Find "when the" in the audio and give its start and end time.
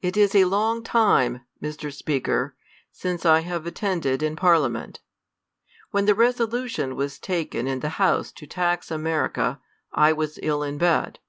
5.92-6.14